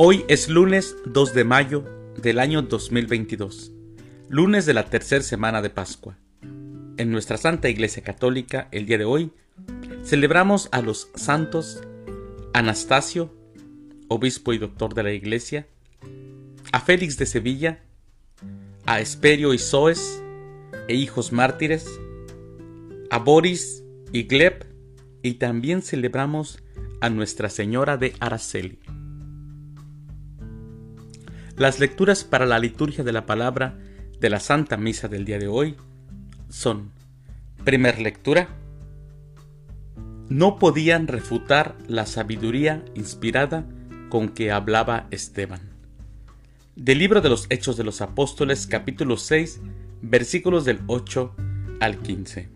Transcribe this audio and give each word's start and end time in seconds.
Hoy 0.00 0.24
es 0.28 0.48
lunes 0.48 0.94
2 1.06 1.34
de 1.34 1.42
mayo 1.42 1.84
del 2.22 2.38
año 2.38 2.62
2022, 2.62 3.72
lunes 4.28 4.64
de 4.64 4.72
la 4.72 4.84
tercera 4.84 5.24
semana 5.24 5.60
de 5.60 5.70
Pascua. 5.70 6.16
En 6.98 7.10
nuestra 7.10 7.36
Santa 7.36 7.68
Iglesia 7.68 8.04
Católica, 8.04 8.68
el 8.70 8.86
día 8.86 8.96
de 8.96 9.04
hoy, 9.04 9.32
celebramos 10.04 10.68
a 10.70 10.82
los 10.82 11.10
santos 11.16 11.82
Anastasio, 12.54 13.34
obispo 14.06 14.52
y 14.52 14.58
doctor 14.58 14.94
de 14.94 15.02
la 15.02 15.10
Iglesia, 15.10 15.66
a 16.70 16.78
Félix 16.78 17.18
de 17.18 17.26
Sevilla, 17.26 17.82
a 18.86 19.00
Esperio 19.00 19.52
y 19.52 19.58
Soes, 19.58 20.22
e 20.86 20.94
hijos 20.94 21.32
mártires, 21.32 21.88
a 23.10 23.18
Boris 23.18 23.82
y 24.12 24.28
Gleb, 24.28 24.64
y 25.24 25.34
también 25.34 25.82
celebramos 25.82 26.62
a 27.00 27.10
Nuestra 27.10 27.50
Señora 27.50 27.96
de 27.96 28.14
Araceli. 28.20 28.78
Las 31.58 31.80
lecturas 31.80 32.22
para 32.22 32.46
la 32.46 32.60
liturgia 32.60 33.02
de 33.02 33.10
la 33.10 33.26
palabra 33.26 33.76
de 34.20 34.30
la 34.30 34.38
Santa 34.38 34.76
Misa 34.76 35.08
del 35.08 35.24
día 35.24 35.40
de 35.40 35.48
hoy 35.48 35.74
son, 36.48 36.92
primer 37.64 37.98
lectura, 38.00 38.46
no 40.28 40.60
podían 40.60 41.08
refutar 41.08 41.76
la 41.88 42.06
sabiduría 42.06 42.84
inspirada 42.94 43.66
con 44.08 44.28
que 44.28 44.52
hablaba 44.52 45.08
Esteban. 45.10 45.60
Del 46.76 46.98
libro 46.98 47.22
de 47.22 47.28
los 47.28 47.46
Hechos 47.50 47.76
de 47.76 47.82
los 47.82 48.02
Apóstoles 48.02 48.68
capítulo 48.68 49.16
6 49.16 49.60
versículos 50.00 50.64
del 50.64 50.78
8 50.86 51.34
al 51.80 51.98
15. 51.98 52.50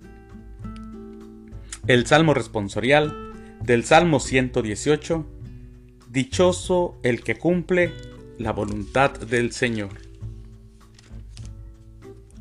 El 1.89 2.07
Salmo 2.07 2.35
responsorial 2.35 3.33
del 3.65 3.83
Salmo 3.83 4.21
118, 4.21 5.27
Dichoso 6.09 7.01
el 7.03 7.25
que 7.25 7.37
cumple 7.37 8.12
la 8.43 8.53
voluntad 8.53 9.13
del 9.13 9.53
Señor. 9.53 9.91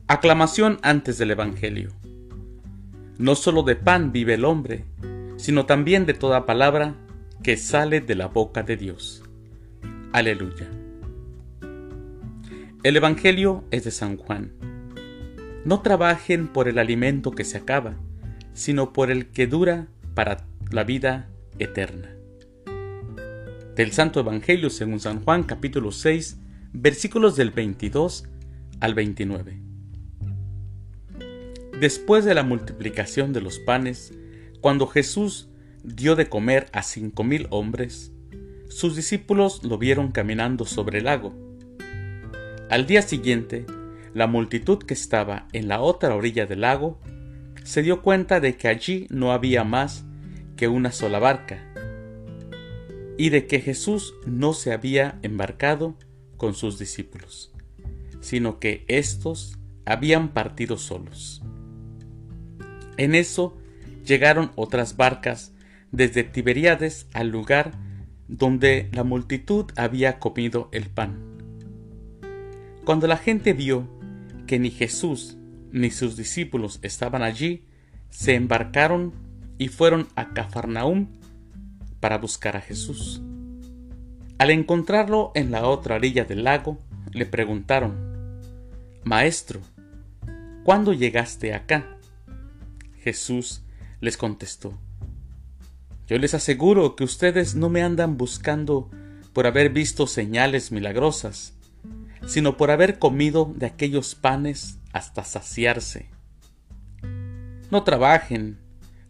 Aclamación 0.08 0.80
antes 0.82 1.18
del 1.18 1.32
Evangelio. 1.32 1.92
No 3.18 3.36
solo 3.36 3.64
de 3.64 3.76
pan 3.76 4.12
vive 4.12 4.34
el 4.34 4.46
hombre, 4.46 4.86
sino 5.38 5.66
también 5.66 6.06
de 6.06 6.14
toda 6.14 6.46
palabra 6.46 6.96
que 7.44 7.56
sale 7.56 8.02
de 8.02 8.16
la 8.16 8.28
boca 8.28 8.64
de 8.64 8.78
Dios. 8.78 9.24
Aleluya. 10.12 10.70
El 12.84 12.98
Evangelio 12.98 13.64
es 13.70 13.84
de 13.84 13.92
San 13.92 14.18
Juan. 14.18 14.54
No 15.66 15.82
trabajen 15.82 16.48
por 16.48 16.68
el 16.68 16.80
alimento 16.80 17.32
que 17.32 17.46
se 17.46 17.58
acaba, 17.58 17.96
sino 18.54 18.92
por 18.92 19.12
el 19.12 19.28
que 19.28 19.46
dura 19.46 19.88
para 20.16 20.48
la 20.72 20.84
vida 20.84 21.30
eterna 21.60 22.21
del 23.76 23.94
Santo 23.94 24.20
Evangelio 24.20 24.70
según 24.70 25.00
San 25.00 25.24
Juan 25.24 25.44
capítulo 25.44 25.92
6 25.92 26.38
versículos 26.74 27.38
del 27.38 27.52
22 27.52 28.26
al 28.82 28.94
29. 28.94 29.62
Después 31.80 32.26
de 32.26 32.34
la 32.34 32.44
multiplicación 32.44 33.32
de 33.32 33.42
los 33.42 33.60
panes, 33.60 34.14
cuando 34.60 34.88
Jesús 34.88 35.48
dio 35.84 36.16
de 36.16 36.28
comer 36.28 36.68
a 36.74 36.84
cinco 36.84 37.24
mil 37.24 37.48
hombres, 37.50 38.12
sus 38.68 38.96
discípulos 38.96 39.64
lo 39.64 39.78
vieron 39.78 40.12
caminando 40.12 40.66
sobre 40.66 41.00
el 41.00 41.06
lago. 41.06 41.34
Al 42.70 42.86
día 42.86 43.02
siguiente, 43.02 43.66
la 44.14 44.28
multitud 44.28 44.80
que 44.80 44.94
estaba 44.94 45.48
en 45.54 45.70
la 45.70 45.80
otra 45.80 46.14
orilla 46.14 46.46
del 46.46 46.62
lago 46.62 47.00
se 47.64 47.82
dio 47.84 48.02
cuenta 48.02 48.42
de 48.42 48.58
que 48.58 48.68
allí 48.68 49.08
no 49.10 49.32
había 49.32 49.64
más 49.64 50.04
que 50.58 50.68
una 50.68 50.92
sola 50.92 51.20
barca 51.20 51.71
y 53.18 53.30
de 53.30 53.48
que 53.48 53.60
Jesús 53.60 54.14
no 54.26 54.54
se 54.54 54.74
había 54.74 55.20
embarcado 55.22 55.98
con 56.38 56.54
sus 56.54 56.80
discípulos, 56.80 57.54
sino 58.20 58.60
que 58.60 58.86
éstos 58.88 59.58
habían 59.86 60.34
partido 60.34 60.78
solos. 60.78 61.42
En 62.98 63.16
eso 63.16 63.58
llegaron 64.06 64.52
otras 64.56 64.98
barcas 64.98 65.54
desde 65.92 66.24
Tiberíades 66.24 67.08
al 67.14 67.30
lugar 67.30 67.72
donde 68.28 68.90
la 68.94 69.04
multitud 69.04 69.66
había 69.76 70.20
comido 70.20 70.70
el 70.72 70.90
pan. 70.90 71.20
Cuando 72.86 73.08
la 73.08 73.18
gente 73.18 73.54
vio 73.54 73.88
que 74.48 74.58
ni 74.58 74.72
Jesús 74.72 75.38
ni 75.72 75.92
sus 75.92 76.16
discípulos 76.16 76.80
estaban 76.82 77.24
allí, 77.24 77.66
se 78.10 78.36
embarcaron 78.36 79.14
y 79.58 79.68
fueron 79.68 80.08
a 80.16 80.34
Cafarnaúm 80.34 81.08
para 82.02 82.18
buscar 82.18 82.58
a 82.58 82.62
Jesús. 82.62 83.22
Al 84.38 84.50
encontrarlo 84.50 85.32
en 85.36 85.52
la 85.52 85.66
otra 85.66 85.96
orilla 85.96 86.26
del 86.26 86.44
lago, 86.44 86.82
le 87.14 87.26
preguntaron, 87.26 88.40
Maestro, 89.04 89.62
¿cuándo 90.66 90.94
llegaste 90.94 91.54
acá? 91.54 91.98
Jesús 93.04 93.62
les 94.02 94.18
contestó, 94.18 94.78
Yo 96.08 96.18
les 96.18 96.34
aseguro 96.34 96.96
que 96.96 97.04
ustedes 97.04 97.56
no 97.56 97.70
me 97.70 97.84
andan 97.84 98.18
buscando 98.18 98.90
por 99.32 99.48
haber 99.48 99.70
visto 99.70 100.08
señales 100.08 100.72
milagrosas, 100.72 101.54
sino 102.26 102.58
por 102.58 102.72
haber 102.72 103.00
comido 103.00 103.54
de 103.56 103.68
aquellos 103.68 104.16
panes 104.16 104.80
hasta 104.92 105.24
saciarse. 105.24 106.10
No 107.70 107.84
trabajen 107.84 108.60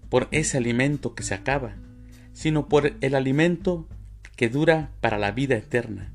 por 0.10 0.28
ese 0.32 0.58
alimento 0.58 1.16
que 1.16 1.24
se 1.24 1.34
acaba, 1.34 1.76
sino 2.34 2.68
por 2.68 2.94
el 3.02 3.16
alimento 3.16 3.88
que 4.36 4.50
dura 4.50 4.92
para 5.02 5.18
la 5.18 5.32
vida 5.32 5.56
eterna, 5.56 6.14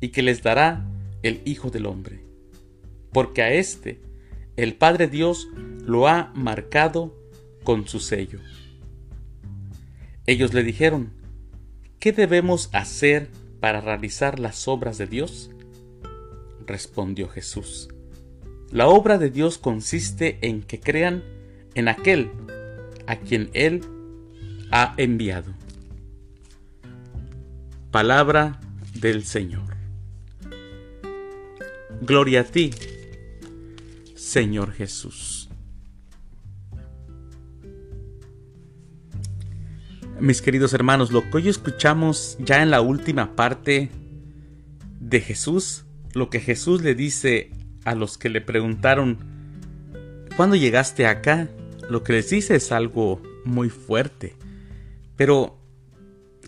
y 0.00 0.08
que 0.08 0.22
les 0.22 0.42
dará 0.42 0.84
el 1.22 1.42
Hijo 1.44 1.70
del 1.70 1.86
Hombre. 1.86 2.24
Porque 3.12 3.42
a 3.42 3.52
éste 3.52 4.00
el 4.56 4.74
Padre 4.74 5.08
Dios 5.08 5.48
lo 5.84 6.08
ha 6.08 6.32
marcado 6.34 7.16
con 7.62 7.86
su 7.86 8.00
sello. 8.00 8.40
Ellos 10.26 10.54
le 10.54 10.62
dijeron, 10.62 11.12
¿qué 11.98 12.12
debemos 12.12 12.68
hacer 12.72 13.30
para 13.60 13.80
realizar 13.80 14.38
las 14.38 14.68
obras 14.68 14.98
de 14.98 15.06
Dios? 15.06 15.50
Respondió 16.66 17.28
Jesús, 17.28 17.88
la 18.70 18.88
obra 18.88 19.18
de 19.18 19.30
Dios 19.30 19.58
consiste 19.58 20.38
en 20.42 20.62
que 20.62 20.80
crean 20.80 21.22
en 21.74 21.88
aquel 21.88 22.30
a 23.06 23.16
quien 23.16 23.50
Él 23.52 23.82
ha 24.72 24.94
enviado. 24.96 25.52
Palabra 27.90 28.58
del 28.94 29.24
Señor. 29.24 29.76
Gloria 32.00 32.40
a 32.40 32.44
ti, 32.44 32.70
Señor 34.16 34.72
Jesús. 34.72 35.50
Mis 40.18 40.40
queridos 40.40 40.72
hermanos, 40.72 41.12
lo 41.12 41.22
que 41.22 41.36
hoy 41.36 41.48
escuchamos 41.48 42.38
ya 42.40 42.62
en 42.62 42.70
la 42.70 42.80
última 42.80 43.36
parte 43.36 43.90
de 45.00 45.20
Jesús, 45.20 45.84
lo 46.14 46.30
que 46.30 46.40
Jesús 46.40 46.82
le 46.82 46.94
dice 46.94 47.50
a 47.84 47.94
los 47.94 48.16
que 48.16 48.30
le 48.30 48.40
preguntaron, 48.40 49.18
¿cuándo 50.36 50.56
llegaste 50.56 51.06
acá? 51.06 51.48
Lo 51.90 52.02
que 52.02 52.14
les 52.14 52.30
dice 52.30 52.54
es 52.54 52.72
algo 52.72 53.20
muy 53.44 53.68
fuerte. 53.68 54.34
Pero 55.16 55.58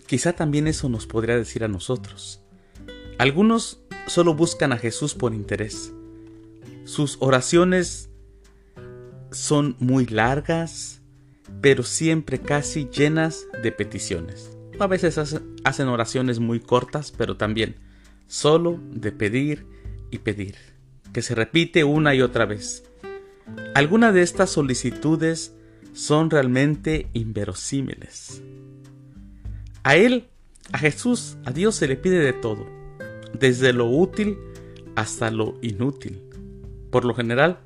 quizá 0.07 0.33
también 0.33 0.67
eso 0.67 0.89
nos 0.89 1.07
podría 1.07 1.37
decir 1.37 1.63
a 1.63 1.67
nosotros. 1.67 2.41
Algunos 3.17 3.79
solo 4.07 4.33
buscan 4.35 4.71
a 4.71 4.77
Jesús 4.77 5.13
por 5.13 5.33
interés. 5.33 5.93
Sus 6.83 7.17
oraciones 7.19 8.09
son 9.31 9.75
muy 9.79 10.05
largas, 10.05 11.01
pero 11.61 11.83
siempre 11.83 12.39
casi 12.39 12.89
llenas 12.89 13.47
de 13.61 13.71
peticiones. 13.71 14.57
A 14.79 14.87
veces 14.87 15.17
hacen 15.63 15.87
oraciones 15.87 16.39
muy 16.39 16.59
cortas, 16.59 17.11
pero 17.11 17.37
también 17.37 17.75
solo 18.27 18.79
de 18.91 19.11
pedir 19.11 19.65
y 20.11 20.19
pedir, 20.19 20.55
que 21.13 21.21
se 21.21 21.35
repite 21.35 21.83
una 21.83 22.13
y 22.15 22.21
otra 22.21 22.45
vez. 22.45 22.83
Algunas 23.73 24.13
de 24.13 24.21
estas 24.21 24.49
solicitudes 24.49 25.55
son 25.95 26.29
realmente 26.29 27.07
inverosímiles. 27.13 28.43
A 29.81 29.95
Él, 29.95 30.27
a 30.73 30.77
Jesús, 30.77 31.37
a 31.45 31.51
Dios 31.51 31.75
se 31.75 31.87
le 31.87 31.95
pide 31.95 32.19
de 32.19 32.33
todo, 32.33 32.67
desde 33.39 33.71
lo 33.71 33.87
útil 33.87 34.37
hasta 34.95 35.31
lo 35.31 35.57
inútil. 35.61 36.21
Por 36.91 37.05
lo 37.05 37.15
general, 37.15 37.59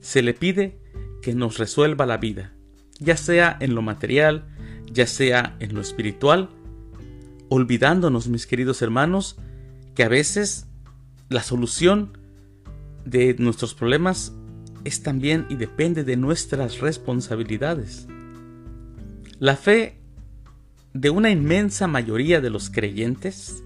se 0.00 0.20
le 0.20 0.34
pide 0.34 0.78
que 1.22 1.34
nos 1.34 1.58
resuelva 1.58 2.06
la 2.06 2.16
vida, 2.16 2.52
ya 2.98 3.16
sea 3.16 3.56
en 3.60 3.74
lo 3.76 3.82
material, 3.82 4.44
ya 4.92 5.06
sea 5.06 5.56
en 5.60 5.74
lo 5.74 5.80
espiritual, 5.80 6.50
olvidándonos, 7.48 8.26
mis 8.26 8.46
queridos 8.46 8.82
hermanos, 8.82 9.36
que 9.94 10.02
a 10.02 10.08
veces 10.08 10.66
la 11.28 11.42
solución 11.42 12.18
de 13.04 13.36
nuestros 13.38 13.74
problemas 13.74 14.32
es 14.86 15.02
también 15.02 15.46
y 15.48 15.56
depende 15.56 16.04
de 16.04 16.16
nuestras 16.16 16.78
responsabilidades. 16.78 18.06
La 19.40 19.56
fe 19.56 19.98
de 20.92 21.10
una 21.10 21.30
inmensa 21.30 21.88
mayoría 21.88 22.40
de 22.40 22.50
los 22.50 22.70
creyentes 22.70 23.64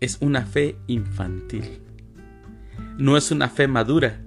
es 0.00 0.18
una 0.20 0.44
fe 0.44 0.76
infantil. 0.88 1.80
No 2.98 3.16
es 3.16 3.30
una 3.30 3.48
fe 3.48 3.68
madura. 3.68 4.20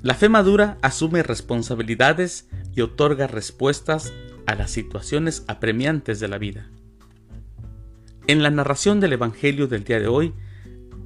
La 0.00 0.14
fe 0.14 0.30
madura 0.30 0.78
asume 0.80 1.22
responsabilidades 1.22 2.48
y 2.74 2.80
otorga 2.80 3.26
respuestas 3.26 4.14
a 4.46 4.54
las 4.54 4.70
situaciones 4.70 5.44
apremiantes 5.46 6.20
de 6.20 6.28
la 6.28 6.38
vida. 6.38 6.70
En 8.26 8.42
la 8.42 8.50
narración 8.50 8.98
del 8.98 9.12
Evangelio 9.12 9.66
del 9.66 9.84
día 9.84 10.00
de 10.00 10.08
hoy, 10.08 10.32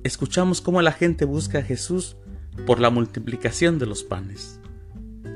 escuchamos 0.04 0.60
cómo 0.60 0.80
la 0.80 0.92
gente 0.92 1.24
busca 1.24 1.58
a 1.58 1.62
Jesús 1.62 2.16
por 2.64 2.80
la 2.80 2.90
multiplicación 2.90 3.78
de 3.78 3.86
los 3.86 4.04
panes. 4.04 4.60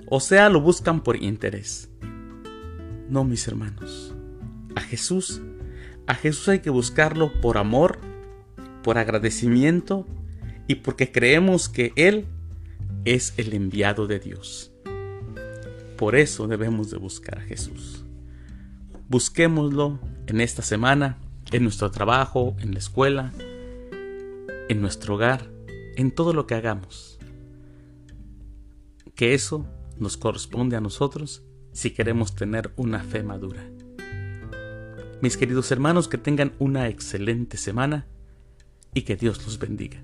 O 0.09 0.21
sea, 0.21 0.49
lo 0.49 0.61
buscan 0.61 1.03
por 1.03 1.17
interés. 1.17 1.91
No, 3.09 3.25
mis 3.25 3.47
hermanos. 3.47 4.15
A 4.77 4.81
Jesús, 4.81 5.41
a 6.07 6.15
Jesús 6.15 6.49
hay 6.49 6.61
que 6.61 6.71
buscarlo 6.71 7.33
por 7.41 7.59
amor, 7.59 7.99
por 8.83 8.99
agradecimiento 8.99 10.07
y 10.67 10.77
porque 10.77 11.13
creemos 11.13 11.69
que 11.69 11.93
Él 11.97 12.27
es 13.05 13.35
el 13.37 13.53
enviado 13.55 14.07
de 14.07 14.19
Dios. 14.19 14.73
Por 15.97 16.17
eso 16.17 16.47
debemos 16.47 16.91
de 16.91 16.99
buscar 16.99 17.39
a 17.39 17.43
Jesús. 17.43 18.05
Busquémoslo 19.09 19.99
en 20.27 20.41
esta 20.41 20.63
semana, 20.63 21.19
en 21.53 21.65
nuestro 21.65 21.91
trabajo, 21.91 22.57
en 22.61 22.73
la 22.73 22.79
escuela, 22.79 23.33
en 24.69 24.81
nuestro 24.81 25.17
hogar, 25.17 25.51
en 26.01 26.11
todo 26.11 26.33
lo 26.33 26.47
que 26.47 26.55
hagamos. 26.55 27.19
Que 29.15 29.35
eso 29.35 29.67
nos 29.99 30.17
corresponde 30.17 30.77
a 30.77 30.81
nosotros 30.81 31.43
si 31.73 31.91
queremos 31.91 32.35
tener 32.35 32.73
una 32.77 33.01
fe 33.01 33.23
madura. 33.23 33.63
Mis 35.21 35.37
queridos 35.37 35.71
hermanos, 35.71 36.09
que 36.09 36.17
tengan 36.17 36.55
una 36.59 36.89
excelente 36.89 37.59
semana 37.59 38.07
y 38.95 39.03
que 39.03 39.17
Dios 39.17 39.45
los 39.45 39.59
bendiga. 39.59 40.03